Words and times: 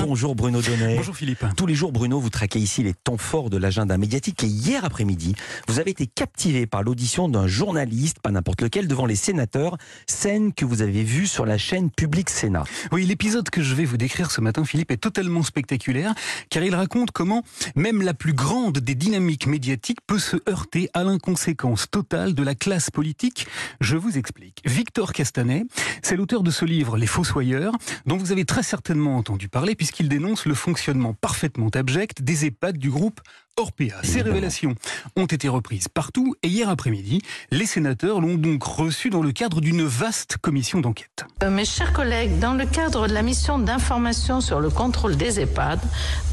Bonjour 0.00 0.36
Bruno 0.36 0.62
Donnet. 0.62 0.94
Bonjour 0.96 1.16
Philippe. 1.16 1.44
Tous 1.56 1.66
les 1.66 1.74
jours, 1.74 1.90
Bruno, 1.90 2.20
vous 2.20 2.30
traquez 2.30 2.60
ici 2.60 2.84
les 2.84 2.94
temps 2.94 3.16
forts 3.16 3.50
de 3.50 3.56
l'agenda 3.56 3.98
médiatique. 3.98 4.44
Et 4.44 4.46
hier 4.46 4.84
après-midi, 4.84 5.34
vous 5.66 5.80
avez 5.80 5.90
été 5.90 6.06
captivé 6.06 6.66
par 6.66 6.84
l'audition 6.84 7.28
d'un 7.28 7.48
journaliste, 7.48 8.20
pas 8.20 8.30
n'importe 8.30 8.62
lequel, 8.62 8.86
devant 8.86 9.06
les 9.06 9.16
sénateurs, 9.16 9.76
scène 10.06 10.52
que 10.52 10.64
vous 10.64 10.82
avez 10.82 11.02
vue 11.02 11.26
sur 11.26 11.44
la 11.46 11.58
chaîne 11.58 11.90
Public 11.90 12.30
Sénat. 12.30 12.62
Oui, 12.92 13.06
l'épisode 13.06 13.50
que 13.50 13.60
je 13.60 13.74
vais 13.74 13.84
vous 13.84 13.96
décrire 13.96 14.30
ce 14.30 14.40
matin, 14.40 14.64
Philippe, 14.64 14.92
est 14.92 14.98
totalement 14.98 15.42
spectaculaire, 15.42 16.14
car 16.48 16.62
il 16.62 16.74
raconte 16.74 17.10
comment 17.10 17.42
même 17.74 18.00
la 18.02 18.14
plus 18.14 18.34
grande 18.34 18.78
des 18.78 18.94
dynamiques 18.94 19.46
médiatiques 19.46 19.98
peut 20.06 20.20
se 20.20 20.36
heurter 20.48 20.88
à 20.94 21.02
l'inconséquence 21.02 21.90
totale 21.90 22.34
de 22.34 22.42
la 22.44 22.54
classe 22.54 22.90
politique. 22.90 23.46
Je 23.80 23.96
vous 23.96 24.16
explique. 24.16 24.62
Victor 24.64 25.12
Castanet, 25.12 25.64
c'est 26.02 26.16
l'auteur 26.16 26.42
de 26.42 26.50
ce 26.50 26.64
livre, 26.64 26.96
Les 26.96 27.06
Fossoyeurs, 27.06 27.72
dont 28.06 28.16
vous 28.16 28.30
avez 28.30 28.44
très 28.44 28.62
certainement 28.62 29.16
entendu 29.16 29.48
parler, 29.48 29.74
puisqu'il 29.88 30.10
dénonce 30.10 30.44
le 30.44 30.52
fonctionnement 30.52 31.14
parfaitement 31.14 31.70
abject 31.70 32.20
des 32.20 32.44
EHPAD 32.44 32.76
du 32.76 32.90
groupe 32.90 33.22
Orpea. 33.56 33.94
Ces 34.02 34.20
révélations 34.20 34.74
ont 35.16 35.24
été 35.24 35.48
reprises 35.48 35.88
partout 35.88 36.34
et 36.42 36.48
hier 36.48 36.68
après-midi, 36.68 37.22
les 37.50 37.64
sénateurs 37.64 38.20
l'ont 38.20 38.34
donc 38.34 38.62
reçu 38.64 39.08
dans 39.08 39.22
le 39.22 39.32
cadre 39.32 39.62
d'une 39.62 39.84
vaste 39.84 40.36
commission 40.36 40.82
d'enquête. 40.82 41.24
Euh, 41.42 41.48
mes 41.48 41.64
chers 41.64 41.94
collègues, 41.94 42.38
dans 42.38 42.52
le 42.52 42.66
cadre 42.66 43.08
de 43.08 43.14
la 43.14 43.22
mission 43.22 43.58
d'information 43.58 44.42
sur 44.42 44.60
le 44.60 44.68
contrôle 44.68 45.16
des 45.16 45.40
EHPAD, 45.40 45.80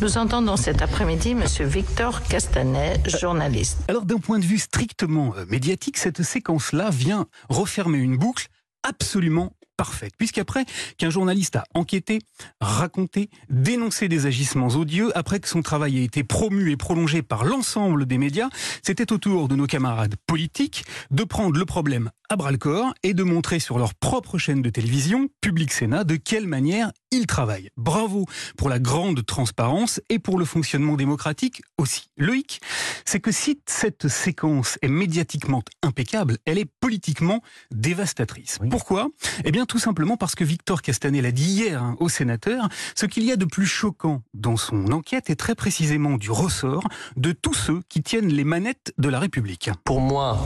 nous 0.02 0.18
entendons 0.18 0.58
cet 0.58 0.82
après-midi 0.82 1.32
M. 1.32 1.46
Victor 1.66 2.24
Castanet, 2.24 3.10
journaliste. 3.10 3.86
Alors 3.88 4.04
d'un 4.04 4.18
point 4.18 4.40
de 4.40 4.46
vue 4.46 4.60
strictement 4.60 5.34
euh, 5.38 5.46
médiatique, 5.46 5.96
cette 5.96 6.24
séquence-là 6.24 6.90
vient 6.90 7.26
refermer 7.48 8.00
une 8.00 8.18
boucle 8.18 8.48
absolument 8.84 9.54
parfaite. 9.76 10.14
Puisqu'après 10.18 10.66
qu'un 10.98 11.10
journaliste 11.10 11.56
a 11.56 11.64
enquêté, 11.74 12.20
raconté, 12.62 13.30
dénoncé 13.50 14.08
des 14.08 14.26
agissements 14.26 14.68
odieux, 14.68 15.16
après 15.18 15.40
que 15.40 15.48
son 15.48 15.62
travail 15.62 16.00
a 16.00 16.02
été 16.02 16.24
promu 16.24 16.72
et 16.72 16.78
prolongé 16.78 17.22
par 17.22 17.44
l'ensemble 17.44 18.06
des 18.06 18.18
médias, 18.18 18.50
c'était 18.82 19.12
au 19.12 19.18
tour 19.18 19.48
de 19.48 19.56
nos 19.56 19.68
camarades 19.68 20.16
politiques 20.28 20.86
de 21.12 21.24
prendre 21.24 21.58
le 21.58 21.66
problème 21.66 22.12
à 22.30 22.36
bras 22.36 22.52
le 22.52 22.58
corps 22.58 22.94
et 23.04 23.14
de 23.14 23.24
montrer 23.24 23.60
sur 23.60 23.78
leur 23.78 23.94
propre 23.94 24.38
chaîne 24.38 24.62
de 24.62 24.70
télévision, 24.70 25.30
Public 25.42 25.72
Sénat, 25.72 26.04
de 26.04 26.16
quelle 26.16 26.48
manière 26.48 26.92
ils 27.12 27.28
travaillent. 27.28 27.70
Bravo 27.78 28.26
pour 28.58 28.70
la 28.70 28.80
grande 28.80 29.26
transparence 29.26 30.02
et 30.10 30.20
pour 30.20 30.38
le 30.38 30.46
fonctionnement 30.46 30.96
démocratique 30.96 31.62
aussi. 31.78 32.10
Le 32.18 32.36
hic, 32.38 32.62
c'est 33.06 33.20
que 33.20 33.32
si 33.32 33.60
cette 33.66 34.08
séquence 34.08 34.78
est 34.82 34.88
médiatiquement 34.88 35.64
impeccable, 35.84 36.38
elle 36.46 36.58
est 36.58 36.70
politiquement 36.80 37.42
dévastatrice. 37.72 38.60
Pourquoi? 38.70 39.10
Eh 39.44 39.52
bien 39.52 39.66
tout 39.66 39.80
simplement 39.80 40.18
parce 40.18 40.36
que 40.36 40.44
Victor 40.44 40.82
Castanet 40.82 41.22
l'a 41.22 41.32
dit 41.32 41.46
hier 41.46 41.82
hein, 41.82 41.96
au 42.00 42.10
sénateur, 42.10 42.68
ce 42.96 43.06
qu'il 43.06 43.24
y 43.24 43.32
a 43.32 43.36
de 43.36 43.46
plus 43.46 43.68
choquant 43.68 44.22
dans 44.34 44.58
son 44.58 44.92
enquête 44.92 45.30
est 45.30 45.36
très 45.36 45.56
précisément 45.56 46.18
du 46.18 46.32
ressort 46.32 46.88
de 47.16 47.32
tous 47.32 47.54
ceux 47.54 47.82
qui 47.90 48.02
tiennent 48.02 48.30
les 48.30 48.44
manettes 48.44 48.94
de 48.98 49.10
la 49.10 49.20
République. 49.20 49.70
Pour 49.84 50.02
moi, 50.02 50.40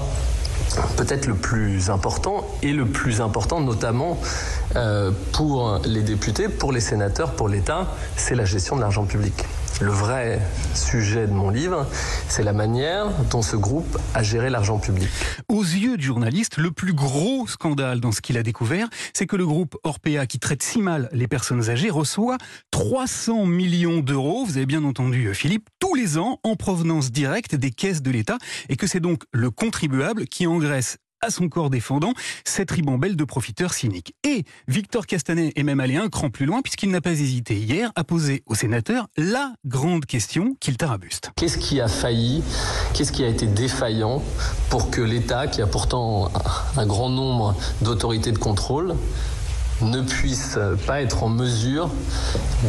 peut-être 0.97 1.27
le 1.27 1.35
plus 1.35 1.89
important 1.89 2.45
et 2.61 2.73
le 2.73 2.85
plus 2.85 3.21
important 3.21 3.61
notamment 3.61 4.19
euh, 4.75 5.11
pour 5.33 5.79
les 5.85 6.01
députés, 6.01 6.49
pour 6.49 6.71
les 6.71 6.81
sénateurs, 6.81 7.31
pour 7.31 7.49
l'État, 7.49 7.87
c'est 8.15 8.35
la 8.35 8.45
gestion 8.45 8.75
de 8.75 8.81
l'argent 8.81 9.05
public. 9.05 9.45
Le 9.81 9.91
vrai 9.91 10.41
sujet 10.75 11.25
de 11.25 11.31
mon 11.31 11.49
livre, 11.49 11.87
c'est 12.27 12.43
la 12.43 12.51
manière 12.51 13.05
dont 13.31 13.41
ce 13.41 13.55
groupe 13.55 13.97
a 14.13 14.21
géré 14.23 14.49
l'argent 14.49 14.77
public. 14.77 15.07
Aux 15.47 15.63
yeux 15.63 15.95
du 15.95 16.05
journaliste, 16.05 16.57
le 16.57 16.71
plus 16.71 16.91
gros 16.91 17.47
scandale 17.47 18.01
dans 18.01 18.11
ce 18.11 18.19
qu'il 18.19 18.37
a 18.37 18.43
découvert, 18.43 18.89
c'est 19.13 19.25
que 19.25 19.37
le 19.37 19.45
groupe 19.47 19.77
Orpea, 19.85 20.25
qui 20.27 20.37
traite 20.37 20.63
si 20.63 20.79
mal 20.79 21.07
les 21.13 21.29
personnes 21.29 21.69
âgées, 21.69 21.89
reçoit 21.89 22.37
300 22.71 23.45
millions 23.45 23.99
d'euros, 23.99 24.43
vous 24.45 24.57
avez 24.57 24.65
bien 24.65 24.83
entendu 24.83 25.33
Philippe, 25.33 25.69
tous 25.89 25.95
les 25.95 26.19
ans 26.19 26.39
en 26.43 26.55
provenance 26.55 27.11
directe 27.11 27.55
des 27.55 27.71
caisses 27.71 28.03
de 28.03 28.11
l'État, 28.11 28.37
et 28.69 28.75
que 28.75 28.85
c'est 28.85 28.99
donc 28.99 29.23
le 29.31 29.49
contribuable 29.49 30.27
qui 30.27 30.45
engraisse 30.45 30.97
à 31.19 31.31
son 31.31 31.49
corps 31.49 31.71
défendant 31.71 32.13
cette 32.45 32.69
ribambelle 32.69 33.15
de 33.15 33.23
profiteurs 33.23 33.73
cyniques. 33.73 34.13
Et 34.23 34.43
Victor 34.67 35.07
Castanet 35.07 35.51
est 35.55 35.63
même 35.63 35.79
allé 35.79 35.95
un 35.95 36.07
cran 36.09 36.29
plus 36.29 36.45
loin 36.45 36.61
puisqu'il 36.61 36.91
n'a 36.91 37.01
pas 37.01 37.11
hésité 37.11 37.55
hier 37.55 37.91
à 37.95 38.03
poser 38.03 38.43
aux 38.45 38.53
sénateurs 38.53 39.07
la 39.17 39.53
grande 39.65 40.05
question 40.05 40.55
qu'il 40.59 40.77
tarabuste. 40.77 41.31
Qu'est-ce 41.35 41.57
qui 41.57 41.81
a 41.81 41.87
failli 41.87 42.43
Qu'est-ce 42.93 43.11
qui 43.11 43.23
a 43.23 43.27
été 43.27 43.47
défaillant 43.47 44.21
pour 44.69 44.91
que 44.91 45.01
l'État, 45.01 45.47
qui 45.47 45.63
a 45.63 45.67
pourtant 45.67 46.31
un 46.77 46.85
grand 46.85 47.09
nombre 47.09 47.55
d'autorités 47.81 48.31
de 48.31 48.37
contrôle, 48.37 48.95
ne 49.81 50.01
puisse 50.01 50.57
pas 50.85 51.01
être 51.01 51.23
en 51.23 51.29
mesure 51.29 51.89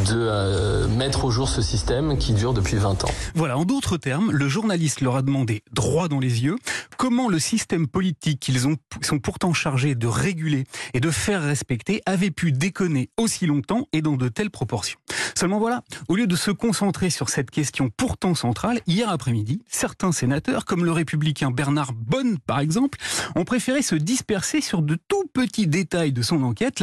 de 0.08 0.16
euh, 0.16 0.88
mettre 0.88 1.24
au 1.24 1.30
jour 1.30 1.48
ce 1.48 1.62
système 1.62 2.16
qui 2.18 2.32
dure 2.32 2.54
depuis 2.54 2.76
20 2.76 3.04
ans. 3.04 3.10
Voilà, 3.34 3.58
en 3.58 3.64
d'autres 3.64 3.96
termes, 3.96 4.30
le 4.30 4.48
journaliste 4.48 5.00
leur 5.00 5.16
a 5.16 5.22
demandé 5.22 5.62
droit 5.72 6.08
dans 6.08 6.20
les 6.20 6.44
yeux 6.44 6.56
comment 6.96 7.28
le 7.28 7.38
système 7.38 7.86
politique 7.86 8.40
qu'ils 8.40 8.68
ont, 8.68 8.76
sont 9.00 9.18
pourtant 9.18 9.52
chargés 9.54 9.94
de 9.94 10.06
réguler 10.06 10.64
et 10.92 11.00
de 11.00 11.10
faire 11.10 11.42
respecter 11.42 12.02
avait 12.04 12.30
pu 12.30 12.52
déconner 12.52 13.08
aussi 13.16 13.46
longtemps 13.46 13.88
et 13.92 14.02
dans 14.02 14.16
de 14.16 14.28
telles 14.28 14.50
proportions. 14.50 14.98
Seulement 15.34 15.58
voilà, 15.58 15.82
au 16.08 16.16
lieu 16.16 16.26
de 16.26 16.36
se 16.36 16.50
concentrer 16.50 17.08
sur 17.08 17.30
cette 17.30 17.50
question 17.50 17.90
pourtant 17.96 18.34
centrale, 18.34 18.80
hier 18.86 19.08
après-midi, 19.08 19.62
certains 19.70 20.12
sénateurs, 20.12 20.66
comme 20.66 20.84
le 20.84 20.92
républicain 20.92 21.50
Bernard 21.50 21.94
Bonne 21.94 22.38
par 22.38 22.60
exemple, 22.60 22.98
ont 23.34 23.44
préféré 23.44 23.80
se 23.80 23.94
disperser 23.94 24.60
sur 24.60 24.82
de 24.82 24.98
tout 25.08 25.24
petits 25.32 25.66
détails 25.66 26.12
de 26.12 26.20
son 26.20 26.42
enquête. 26.42 26.80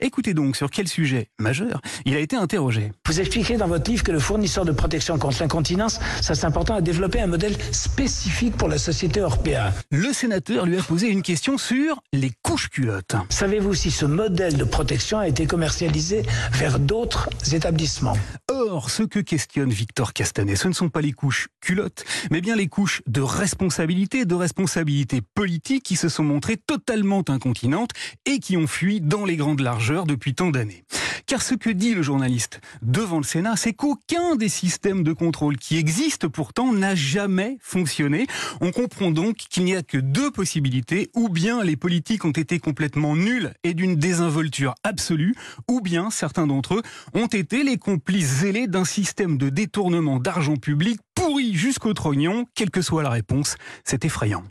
Écoutez 0.00 0.34
donc 0.34 0.56
sur 0.56 0.70
quel 0.70 0.88
sujet 0.88 1.28
majeur 1.38 1.80
il 2.04 2.14
a 2.14 2.20
été 2.20 2.36
interrogé. 2.36 2.92
Vous 3.06 3.20
expliquez 3.20 3.56
dans 3.56 3.68
votre 3.68 3.90
livre 3.90 4.02
que 4.02 4.12
le 4.12 4.18
fournisseur 4.18 4.64
de 4.64 4.72
protection 4.72 5.18
contre 5.18 5.40
l'incontinence, 5.40 6.00
ça 6.20 6.34
c'est 6.34 6.46
important 6.46 6.74
à 6.74 6.80
développer 6.80 7.20
un 7.20 7.26
modèle 7.26 7.56
spécifique 7.72 8.56
pour 8.56 8.68
la 8.68 8.78
société 8.78 9.20
européenne. 9.20 9.72
Le 9.90 10.12
sénateur 10.12 10.66
lui 10.66 10.78
a 10.78 10.82
posé 10.82 11.08
une 11.08 11.22
question 11.22 11.58
sur 11.58 12.00
les 12.12 12.32
couches 12.42 12.68
culottes. 12.68 13.16
Savez-vous 13.28 13.74
si 13.74 13.90
ce 13.90 14.06
modèle 14.06 14.56
de 14.56 14.64
protection 14.64 15.18
a 15.18 15.28
été 15.28 15.46
commercialisé 15.46 16.22
vers 16.52 16.78
d'autres 16.78 17.28
établissements? 17.52 18.16
Or, 18.58 18.88
ce 18.88 19.02
que 19.02 19.18
questionne 19.18 19.68
Victor 19.68 20.14
Castanet, 20.14 20.56
ce 20.56 20.66
ne 20.66 20.72
sont 20.72 20.88
pas 20.88 21.02
les 21.02 21.12
couches 21.12 21.48
culottes, 21.60 22.06
mais 22.30 22.40
bien 22.40 22.56
les 22.56 22.68
couches 22.68 23.02
de 23.06 23.20
responsabilité, 23.20 24.24
de 24.24 24.34
responsabilité 24.34 25.20
politique 25.20 25.82
qui 25.82 25.94
se 25.94 26.08
sont 26.08 26.24
montrées 26.24 26.56
totalement 26.56 27.22
incontinentes 27.28 27.90
et 28.24 28.38
qui 28.38 28.56
ont 28.56 28.66
fui 28.66 29.02
dans 29.02 29.26
les 29.26 29.36
grandes 29.36 29.60
largeurs 29.60 30.06
depuis 30.06 30.34
tant 30.34 30.50
d'années. 30.50 30.84
Car 31.26 31.42
ce 31.42 31.56
que 31.56 31.70
dit 31.70 31.92
le 31.92 32.02
journaliste 32.02 32.60
devant 32.82 33.16
le 33.16 33.24
Sénat, 33.24 33.56
c'est 33.56 33.72
qu'aucun 33.72 34.36
des 34.36 34.48
systèmes 34.48 35.02
de 35.02 35.12
contrôle 35.12 35.56
qui 35.56 35.76
existent 35.76 36.28
pourtant 36.28 36.72
n'a 36.72 36.94
jamais 36.94 37.58
fonctionné. 37.60 38.28
On 38.60 38.70
comprend 38.70 39.10
donc 39.10 39.36
qu'il 39.36 39.64
n'y 39.64 39.74
a 39.74 39.82
que 39.82 39.98
deux 39.98 40.30
possibilités, 40.30 41.10
ou 41.14 41.28
bien 41.28 41.64
les 41.64 41.76
politiques 41.76 42.24
ont 42.24 42.30
été 42.30 42.60
complètement 42.60 43.16
nuls 43.16 43.52
et 43.64 43.74
d'une 43.74 43.96
désinvolture 43.96 44.76
absolue, 44.84 45.34
ou 45.68 45.80
bien 45.80 46.10
certains 46.10 46.46
d'entre 46.46 46.74
eux 46.74 46.82
ont 47.14 47.26
été 47.26 47.64
les 47.64 47.76
complices 47.76 48.40
zélés 48.40 48.68
d'un 48.68 48.84
système 48.84 49.36
de 49.36 49.48
détournement 49.48 50.20
d'argent 50.20 50.56
public 50.56 51.00
pourri 51.16 51.54
jusqu'au 51.54 51.92
trognon, 51.92 52.46
quelle 52.54 52.70
que 52.70 52.82
soit 52.82 53.02
la 53.02 53.10
réponse. 53.10 53.56
C'est 53.82 54.04
effrayant. 54.04 54.44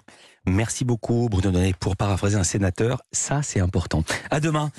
Merci 0.48 0.86
beaucoup 0.86 1.28
Bruno 1.30 1.52
Donnet 1.52 1.74
pour 1.80 1.98
paraphraser 1.98 2.38
un 2.38 2.44
sénateur. 2.44 3.02
Ça, 3.12 3.42
c'est 3.42 3.60
important. 3.60 4.04
À 4.30 4.40
demain. 4.40 4.72